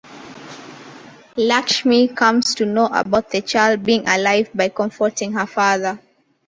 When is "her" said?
5.33-5.45